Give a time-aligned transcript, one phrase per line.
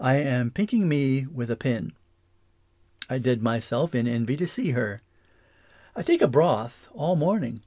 [0.00, 1.92] I am pinking me with a pin.
[3.08, 5.00] I dead myself in envy to see her.
[5.94, 7.60] I take a broth all morning.